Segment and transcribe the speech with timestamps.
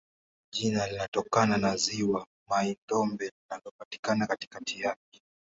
[0.53, 5.21] Jina linatokana na ziwa Mai-Ndombe linalopatikana katikati yake.